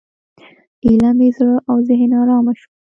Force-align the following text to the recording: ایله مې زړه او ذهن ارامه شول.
ایله 0.85 1.09
مې 1.17 1.29
زړه 1.37 1.55
او 1.69 1.77
ذهن 1.87 2.11
ارامه 2.21 2.53
شول. 2.59 2.71